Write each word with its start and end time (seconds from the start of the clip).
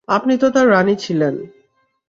আপনি 0.07 0.33
তো 0.37 0.47
তাঁর 0.49 0.67
রানী 0.69 0.95
ছিলেন। 0.95 1.35